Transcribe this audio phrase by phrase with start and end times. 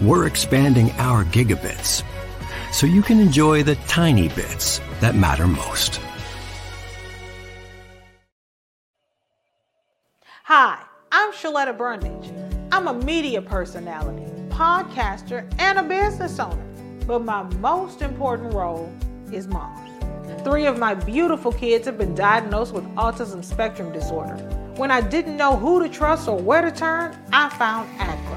[0.00, 2.04] We're expanding our gigabits
[2.72, 6.00] so you can enjoy the tiny bits that matter most.
[10.44, 10.80] Hi,
[11.10, 12.30] I'm Shaletta Brundage.
[12.70, 16.64] I'm a media personality, podcaster, and a business owner.
[17.04, 18.92] But my most important role
[19.32, 19.84] is mom.
[20.44, 24.36] Three of my beautiful kids have been diagnosed with autism spectrum disorder.
[24.76, 28.27] When I didn't know who to trust or where to turn, I found ACRA.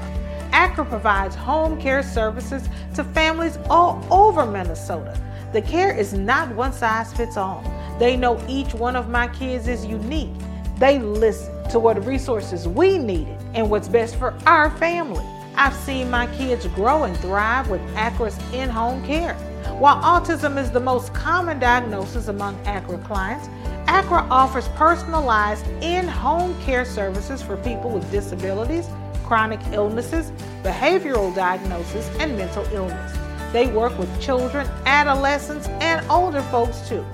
[0.52, 5.18] ACRA provides home care services to families all over Minnesota.
[5.52, 7.62] The care is not one size fits all.
[7.98, 10.32] They know each one of my kids is unique.
[10.78, 15.24] They listen to what resources we needed and what's best for our family.
[15.54, 19.34] I've seen my kids grow and thrive with ACRA's in home care.
[19.78, 23.48] While autism is the most common diagnosis among ACRA clients,
[23.86, 28.86] ACRA offers personalized in home care services for people with disabilities,
[29.24, 30.30] chronic illnesses,
[30.62, 33.12] behavioral diagnosis, and mental illness.
[33.52, 37.04] They work with children, adolescents, and older folks too.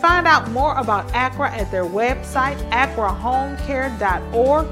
[0.00, 4.66] Find out more about ACRA at their website, acrahomecare.org.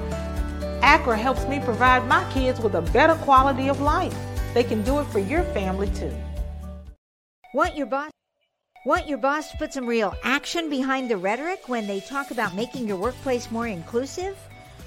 [0.83, 4.15] ACRA helps me provide my kids with a better quality of life.
[4.53, 6.13] They can do it for your family too.
[7.55, 8.11] Want your boss?
[8.85, 12.55] Want your boss to put some real action behind the rhetoric when they talk about
[12.55, 14.37] making your workplace more inclusive?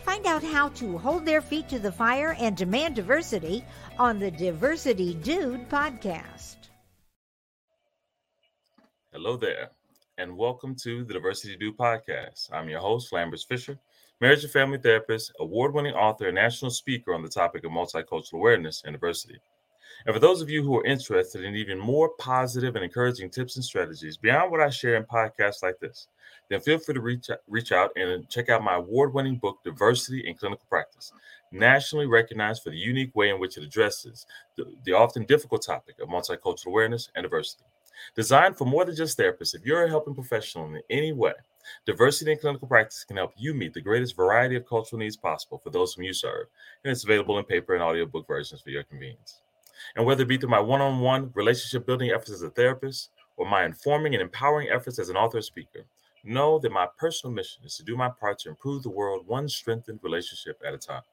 [0.08, 3.66] Find out how to hold their feet to the fire and demand diversity
[4.00, 6.56] on the Diversity Dude podcast.
[9.12, 9.72] Hello there,
[10.18, 12.54] and welcome to the Diversity Dude podcast.
[12.54, 13.78] I'm your host, Lambers Fisher,
[14.22, 18.36] marriage and family therapist, award winning author, and national speaker on the topic of multicultural
[18.36, 19.42] awareness and diversity.
[20.06, 23.56] And for those of you who are interested in even more positive and encouraging tips
[23.56, 26.08] and strategies beyond what I share in podcasts like this,
[26.50, 30.28] then feel free to reach out, reach out and check out my award-winning book, Diversity
[30.28, 31.12] in Clinical Practice,
[31.52, 34.26] nationally recognized for the unique way in which it addresses
[34.56, 37.66] the, the often difficult topic of multicultural awareness and diversity.
[38.16, 41.34] Designed for more than just therapists, if you're a helping professional in any way,
[41.86, 45.58] Diversity in Clinical Practice can help you meet the greatest variety of cultural needs possible
[45.58, 46.48] for those whom you serve,
[46.84, 49.42] and it's available in paper and audiobook versions for your convenience.
[49.96, 53.12] And whether it be through my one on one relationship building efforts as a therapist
[53.38, 55.86] or my informing and empowering efforts as an author speaker,
[56.24, 59.48] know that my personal mission is to do my part to improve the world one
[59.48, 61.04] strengthened relationship at a time.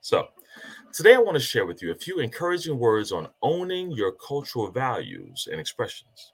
[0.00, 0.28] So,
[0.92, 4.70] today I want to share with you a few encouraging words on owning your cultural
[4.70, 6.32] values and expressions.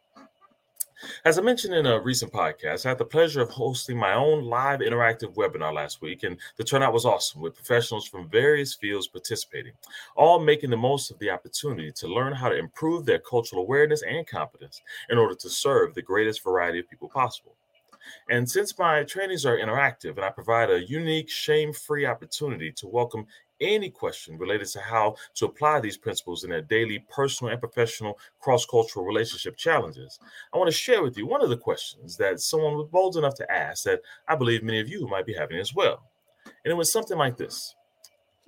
[1.24, 4.44] As I mentioned in a recent podcast, I had the pleasure of hosting my own
[4.44, 9.08] live interactive webinar last week, and the turnout was awesome with professionals from various fields
[9.08, 9.72] participating,
[10.16, 14.02] all making the most of the opportunity to learn how to improve their cultural awareness
[14.02, 14.80] and competence
[15.10, 17.56] in order to serve the greatest variety of people possible.
[18.30, 22.86] And since my trainings are interactive and I provide a unique, shame free opportunity to
[22.86, 23.26] welcome
[23.62, 28.18] any question related to how to apply these principles in their daily personal and professional
[28.40, 30.18] cross cultural relationship challenges,
[30.52, 33.34] I want to share with you one of the questions that someone was bold enough
[33.36, 36.02] to ask that I believe many of you might be having as well.
[36.64, 37.74] And it was something like this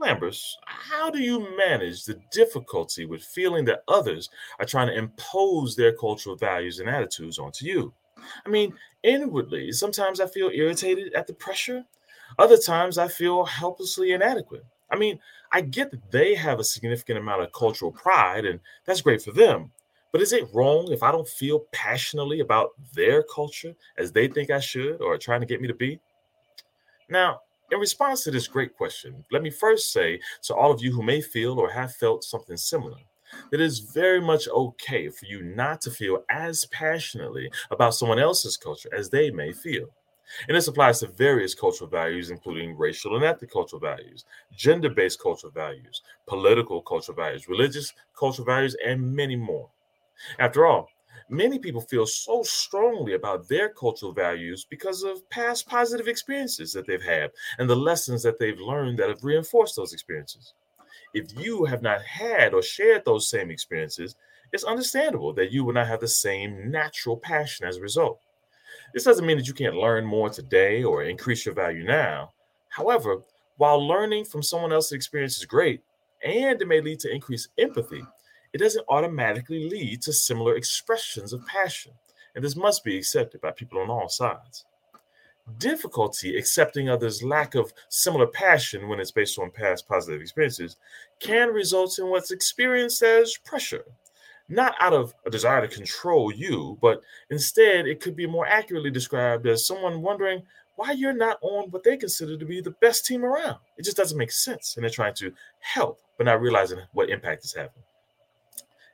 [0.01, 5.77] Lambers, how do you manage the difficulty with feeling that others are trying to impose
[5.77, 7.95] their cultural values and attitudes onto you?
[8.45, 11.85] I mean, inwardly, sometimes I feel irritated at the pressure.
[12.39, 14.65] Other times I feel helplessly inadequate.
[14.95, 15.19] I mean,
[15.51, 19.33] I get that they have a significant amount of cultural pride, and that's great for
[19.33, 19.73] them.
[20.13, 24.51] But is it wrong if I don't feel passionately about their culture as they think
[24.51, 25.99] I should or are trying to get me to be?
[27.09, 27.41] Now,
[27.73, 31.03] in response to this great question, let me first say to all of you who
[31.03, 32.99] may feel or have felt something similar
[33.51, 38.21] that it is very much okay for you not to feel as passionately about someone
[38.21, 39.89] else's culture as they may feel.
[40.49, 44.25] And this applies to various cultural values, including racial and ethnic cultural values,
[44.57, 49.71] gender based cultural values, political cultural values, religious cultural values, and many more.
[50.39, 50.89] After all,
[51.29, 56.87] many people feel so strongly about their cultural values because of past positive experiences that
[56.87, 60.55] they've had and the lessons that they've learned that have reinforced those experiences.
[61.13, 64.17] If you have not had or shared those same experiences,
[64.53, 68.21] it's understandable that you will not have the same natural passion as a result.
[68.93, 72.33] This doesn't mean that you can't learn more today or increase your value now.
[72.69, 73.23] However,
[73.57, 75.83] while learning from someone else's experience is great
[76.25, 78.03] and it may lead to increased empathy,
[78.53, 81.93] it doesn't automatically lead to similar expressions of passion.
[82.35, 84.65] And this must be accepted by people on all sides.
[85.59, 90.77] Difficulty accepting others' lack of similar passion when it's based on past positive experiences
[91.21, 93.85] can result in what's experienced as pressure
[94.49, 97.01] not out of a desire to control you, but
[97.31, 100.43] instead it could be more accurately described as someone wondering
[100.77, 103.59] why you're not on what they consider to be the best team around.
[103.79, 104.77] It just doesn't make sense.
[104.77, 107.71] And they're trying to help, but not realizing what impact is having.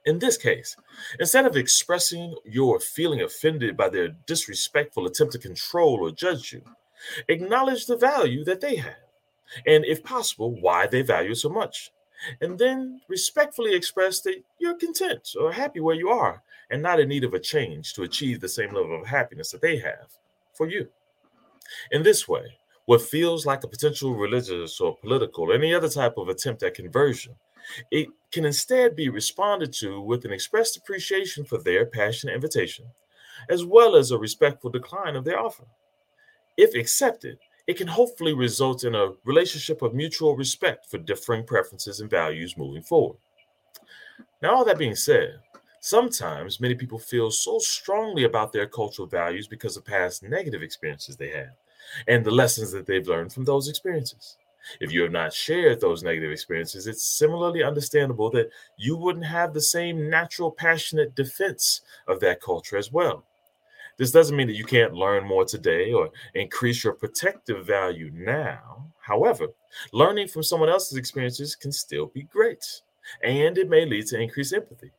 [0.07, 0.77] In this case,
[1.19, 6.63] instead of expressing your feeling offended by their disrespectful attempt to control or judge you,
[7.29, 8.95] acknowledge the value that they have,
[9.67, 11.91] and if possible, why they value so much
[12.41, 17.09] and then respectfully express that you're content or happy where you are and not in
[17.09, 20.13] need of a change to achieve the same level of happiness that they have
[20.55, 20.89] for you.
[21.91, 26.17] In this way, what feels like a potential religious or political or any other type
[26.17, 27.35] of attempt at conversion,
[27.91, 32.87] it can instead be responded to with an expressed appreciation for their passionate invitation,
[33.49, 35.65] as well as a respectful decline of their offer.
[36.57, 37.39] If accepted,
[37.71, 42.59] it can hopefully result in a relationship of mutual respect for differing preferences and values
[42.59, 43.17] moving forward.
[44.43, 45.39] Now, all that being said,
[45.79, 51.17] sometimes many people feel so strongly about their cultural values because of past negative experiences
[51.17, 51.53] they had
[52.09, 54.37] and the lessons that they've learned from those experiences.
[54.81, 59.55] If you have not shared those negative experiences, it's similarly understandable that you wouldn't have
[59.55, 63.25] the same natural, passionate defense of that culture as well.
[64.01, 68.91] This doesn't mean that you can't learn more today or increase your protective value now.
[68.99, 69.49] However,
[69.93, 72.65] learning from someone else's experiences can still be great,
[73.23, 74.91] and it may lead to increased empathy.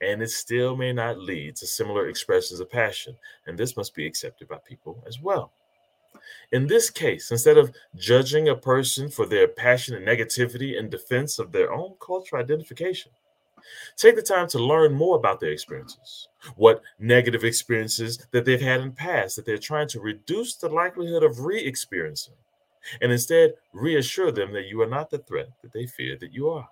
[0.00, 3.14] And it still may not lead to similar expressions of passion,
[3.46, 5.52] and this must be accepted by people as well.
[6.50, 11.52] In this case, instead of judging a person for their passionate negativity in defense of
[11.52, 13.12] their own cultural identification,
[13.96, 18.80] Take the time to learn more about their experiences, what negative experiences that they've had
[18.80, 22.34] in the past that they're trying to reduce the likelihood of re experiencing,
[23.00, 26.48] and instead reassure them that you are not the threat that they fear that you
[26.48, 26.68] are.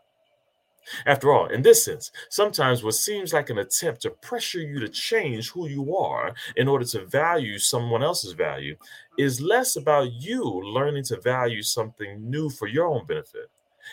[1.05, 4.89] After all, in this sense, sometimes what seems like an attempt to pressure you to
[4.89, 8.77] change who you are in order to value someone else's value
[9.19, 13.51] is less about you learning to value something new for your own benefit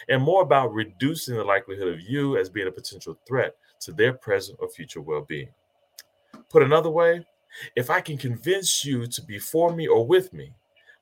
[0.09, 4.13] and more about reducing the likelihood of you as being a potential threat to their
[4.13, 5.49] present or future well being.
[6.53, 7.25] Put another way,
[7.75, 10.53] if I can convince you to be for me or with me,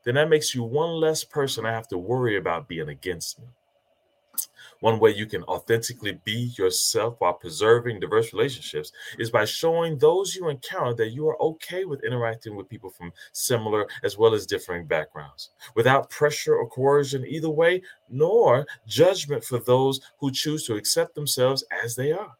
[0.05, 3.47] then that makes you one less person I have to worry about being against me.
[4.79, 10.37] One way you can authentically be yourself while preserving diverse relationships is by showing those
[10.37, 14.45] you encounter that you are okay with interacting with people from similar as well as
[14.45, 20.75] differing backgrounds, without pressure or coercion either way, nor judgment for those who choose to
[20.75, 22.37] accept themselves as they are.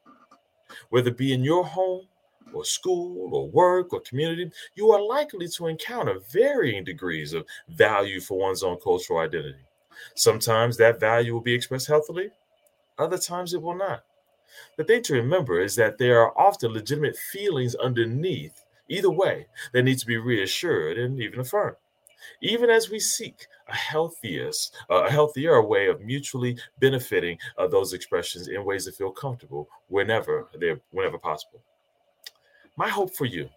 [0.92, 2.07] Whether it be in your home,
[2.54, 8.20] or school or work or community, you are likely to encounter varying degrees of value
[8.20, 9.66] for one's own cultural identity.
[10.16, 12.31] Sometimes that value will be expressed healthily,
[12.98, 14.04] other times it will not.
[14.78, 19.83] The thing to remember is that there are often legitimate feelings underneath, either way, that
[19.83, 21.78] need to be reassured and even affirmed.
[22.42, 27.94] Even as we seek a healthiest, uh, a healthier way of mutually benefiting uh, those
[27.94, 31.62] expressions in ways that feel comfortable whenever they're whenever possible.
[32.78, 33.49] My hope for you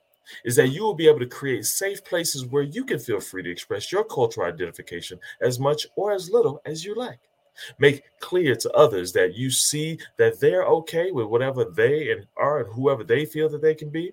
[0.44, 3.42] is that you will be able to create safe places where you can feel free
[3.42, 7.20] to express your cultural identification as much or as little as you like.
[7.78, 12.60] Make clear to others that you see that they're okay with whatever they and are
[12.60, 14.12] and whoever they feel that they can be.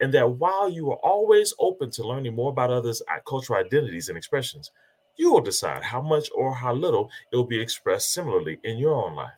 [0.00, 4.18] And that while you are always open to learning more about others' cultural identities and
[4.18, 4.70] expressions,
[5.16, 8.94] you will decide how much or how little it will be expressed similarly in your
[8.94, 9.32] own life,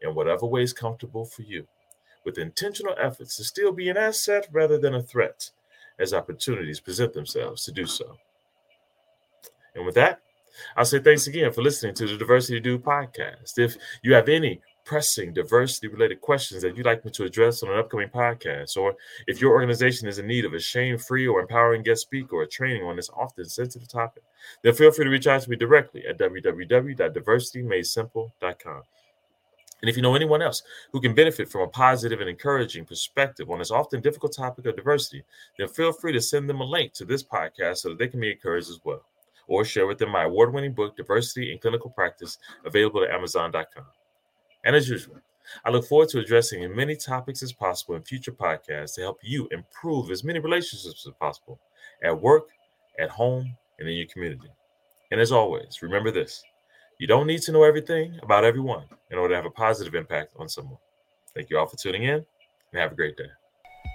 [0.00, 1.66] in whatever way is comfortable for you,
[2.26, 5.50] with intentional efforts to still be an asset rather than a threat
[5.98, 8.18] as opportunities present themselves to do so.
[9.74, 10.20] And with that,
[10.76, 13.58] I'll say thanks again for listening to the Diversity Dude podcast.
[13.58, 17.70] If you have any pressing diversity related questions that you'd like me to address on
[17.70, 18.94] an upcoming podcast, or
[19.26, 22.46] if your organization is in need of a shame free or empowering guest speaker or
[22.46, 24.22] training on this often sensitive topic,
[24.62, 28.82] then feel free to reach out to me directly at www.diversitymadesimple.com.
[29.82, 33.50] And if you know anyone else who can benefit from a positive and encouraging perspective
[33.50, 35.22] on this often difficult topic of diversity,
[35.58, 38.20] then feel free to send them a link to this podcast so that they can
[38.20, 39.02] be encouraged as well.
[39.48, 43.84] Or share with them my award winning book, Diversity in Clinical Practice, available at Amazon.com.
[44.64, 45.16] And as usual,
[45.64, 49.20] I look forward to addressing as many topics as possible in future podcasts to help
[49.22, 51.60] you improve as many relationships as possible
[52.02, 52.48] at work,
[52.98, 54.48] at home, and in your community.
[55.12, 56.42] And as always, remember this
[56.98, 60.32] you don't need to know everything about everyone in order to have a positive impact
[60.36, 60.78] on someone.
[61.34, 62.14] Thank you all for tuning in
[62.72, 63.28] and have a great day.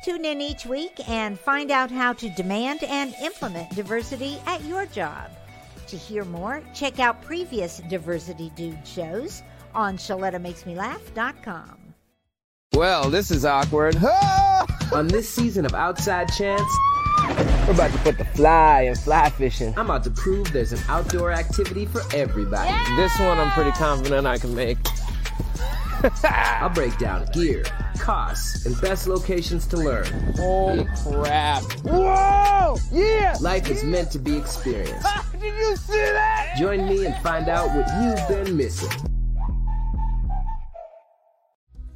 [0.03, 4.85] Tune in each week and find out how to demand and implement diversity at your
[4.87, 5.29] job.
[5.87, 9.43] To hear more, check out previous Diversity Dude shows
[9.75, 11.77] on ShalettaMakesMeLaugh.com.
[12.73, 13.97] Well, this is awkward.
[14.93, 16.61] On this season of Outside Chance,
[17.67, 19.73] We're about to put the fly and fly fishing.
[19.77, 22.71] I'm about to prove there's an outdoor activity for everybody.
[22.95, 24.77] This one I'm pretty confident I can make.
[26.23, 27.63] I'll break down gear,
[27.99, 30.05] costs, and best locations to learn.
[30.35, 31.63] Holy crap.
[31.83, 32.77] Whoa!
[32.91, 33.37] Yeah!
[33.39, 35.07] Life is meant to be experienced.
[35.39, 36.55] Did you see that?
[36.57, 39.10] Join me and find out what you've been missing.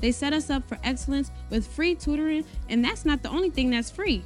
[0.00, 3.70] They set us up for excellence with free tutoring, and that's not the only thing
[3.70, 4.22] that's free.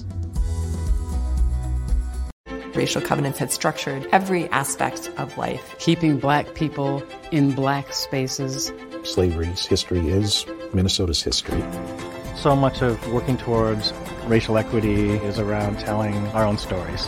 [2.75, 5.77] Racial covenants had structured every aspect of life.
[5.79, 8.73] keeping black people in black spaces.
[9.05, 11.63] slavery's history is Minnesota's history.
[12.35, 13.93] So much of working towards
[14.27, 17.07] racial equity is around telling our own stories.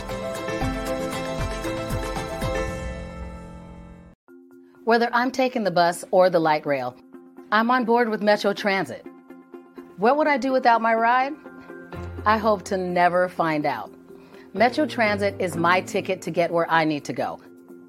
[4.85, 6.95] Whether I'm taking the bus or the light rail,
[7.51, 9.05] I'm on board with Metro Transit.
[9.97, 11.33] What would I do without my ride?
[12.25, 13.96] I hope to never find out.
[14.57, 17.39] Metro Transit is my ticket to get where I need to go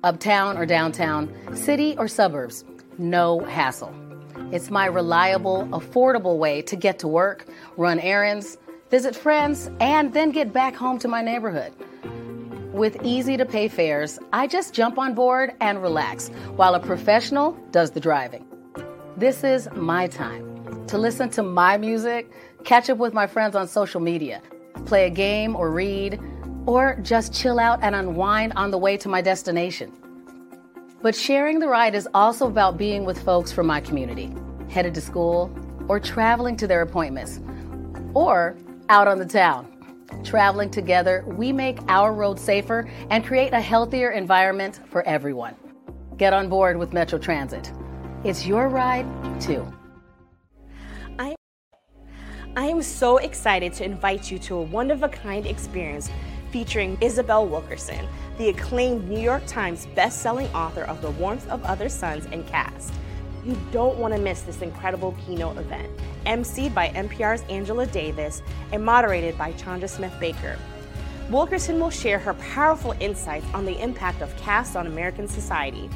[0.05, 2.63] uptown or downtown, city or suburbs.
[2.99, 3.93] No hassle.
[4.53, 7.47] It's my reliable, affordable way to get to work,
[7.79, 8.59] run errands,
[8.91, 11.73] visit friends, and then get back home to my neighborhood.
[12.75, 17.53] With easy to pay fares, I just jump on board and relax while a professional
[17.71, 18.47] does the driving.
[19.17, 22.31] This is my time to listen to my music,
[22.65, 24.43] catch up with my friends on social media,
[24.85, 26.21] play a game or read,
[26.67, 29.93] or just chill out and unwind on the way to my destination.
[31.01, 34.35] But sharing the ride is also about being with folks from my community,
[34.69, 35.51] headed to school,
[35.89, 37.41] or traveling to their appointments,
[38.15, 38.57] or
[38.89, 39.75] out on the town.
[40.25, 45.55] Traveling together, we make our road safer and create a healthier environment for everyone.
[46.17, 47.73] Get on board with Metro Transit.
[48.25, 49.07] It's your ride,
[49.41, 49.71] too.
[51.19, 51.37] I,
[52.57, 56.11] am so excited to invite you to a one of a kind experience
[56.51, 58.07] featuring Isabel Wilkerson,
[58.39, 62.93] the acclaimed New York Times best-selling author of The Warmth of Other Suns and Caste.
[63.45, 65.91] You don't want to miss this incredible keynote event,
[66.27, 70.59] emceed by MPR's Angela Davis and moderated by Chanda Smith Baker.
[71.31, 75.91] Wilkerson will share her powerful insights on the impact of caste on American society.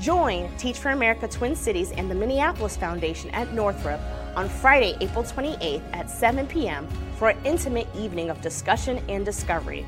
[0.00, 4.00] Join Teach for America Twin Cities and the Minneapolis Foundation at Northrop
[4.36, 6.88] on Friday, April 28th at 7 p.m.
[7.16, 9.86] for an intimate evening of discussion and discovery.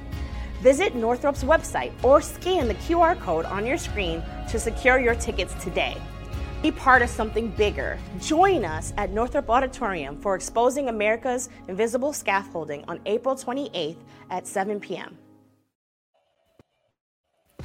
[0.60, 5.54] Visit Northrop's website or scan the QR code on your screen to secure your tickets
[5.62, 5.96] today.
[6.62, 7.98] Be part of something bigger.
[8.20, 13.98] Join us at Northrop Auditorium for Exposing America's Invisible Scaffolding on April 28th
[14.30, 15.18] at 7 p.m.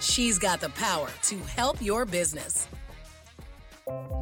[0.00, 2.66] She's got the power to help your business.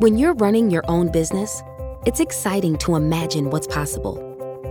[0.01, 1.63] When you're running your own business,
[2.05, 4.19] it's exciting to imagine what's possible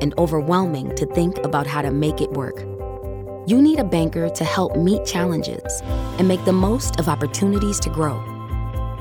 [0.01, 2.59] and overwhelming to think about how to make it work.
[3.47, 5.81] You need a banker to help meet challenges
[6.19, 8.19] and make the most of opportunities to grow.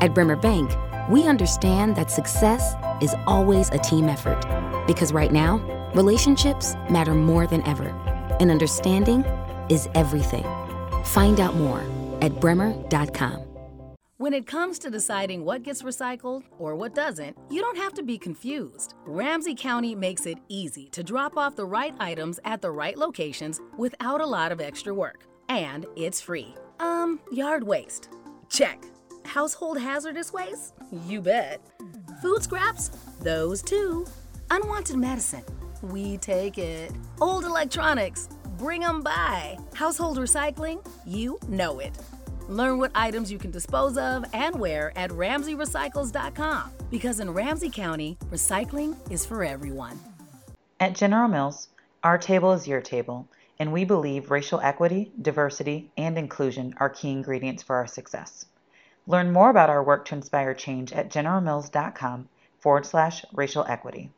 [0.00, 0.70] At Bremer Bank,
[1.10, 4.40] we understand that success is always a team effort
[4.86, 5.56] because right now,
[5.96, 7.88] relationships matter more than ever,
[8.38, 9.24] and understanding
[9.68, 10.44] is everything.
[11.04, 11.84] Find out more
[12.22, 13.46] at bremer.com.
[14.18, 18.02] When it comes to deciding what gets recycled or what doesn't, you don't have to
[18.02, 18.94] be confused.
[19.04, 23.60] Ramsey County makes it easy to drop off the right items at the right locations
[23.76, 25.26] without a lot of extra work.
[25.50, 26.54] And it's free.
[26.80, 28.08] Um, yard waste.
[28.48, 28.82] Check.
[29.26, 30.72] Household hazardous waste?
[31.06, 31.60] You bet.
[32.22, 32.88] Food scraps?
[33.20, 34.06] Those too.
[34.50, 35.44] Unwanted medicine?
[35.82, 36.90] We take it.
[37.20, 38.30] Old electronics?
[38.58, 39.58] Bring them by.
[39.74, 40.86] Household recycling?
[41.04, 41.96] You know it.
[42.48, 48.16] Learn what items you can dispose of and where at RamseyRecycles.com because in Ramsey County,
[48.30, 49.98] recycling is for everyone.
[50.80, 51.68] At General Mills,
[52.02, 57.10] our table is your table, and we believe racial equity, diversity, and inclusion are key
[57.10, 58.46] ingredients for our success.
[59.06, 64.10] Learn more about our work to inspire change at generalmills.com forward slash racial equity.